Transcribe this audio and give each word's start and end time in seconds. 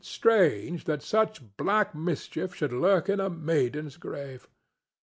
Strange 0.03 0.85
that 0.85 1.03
such 1.03 1.55
black 1.57 1.93
mischief 1.93 2.55
should 2.55 2.73
lurk 2.73 3.07
in 3.07 3.19
a 3.19 3.29
maiden's 3.29 3.97
grave! 3.97 4.47